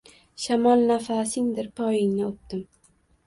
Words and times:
Shamol– 0.43 0.79
nafasingdir, 0.91 1.69
poyingni 1.81 2.27
o‘pdim. 2.31 2.65